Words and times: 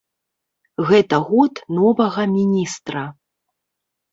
Гэта 0.91 1.19
год 1.27 1.61
новага 1.81 2.21
міністра. 2.35 3.05